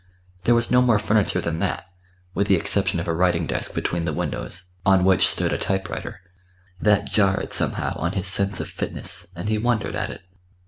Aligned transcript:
There 0.45 0.55
was 0.55 0.71
no 0.71 0.81
more 0.81 0.97
furniture 0.97 1.41
than 1.41 1.59
that, 1.59 1.85
with 2.33 2.47
the 2.47 2.55
exception 2.55 2.99
of 2.99 3.07
a 3.07 3.13
writing 3.13 3.45
desk 3.45 3.75
between 3.75 4.05
the 4.05 4.11
windows, 4.13 4.63
on 4.83 5.05
which 5.05 5.27
stood 5.27 5.53
a 5.53 5.59
typewriter. 5.59 6.21
That 6.81 7.11
jarred 7.11 7.53
somehow 7.53 7.99
on 7.99 8.13
his 8.13 8.27
sense 8.27 8.59
of 8.59 8.67
fitness, 8.67 9.27
and 9.35 9.47
he 9.47 9.59
wondered 9.59 9.93
at 9.95 10.09
it. 10.09 10.21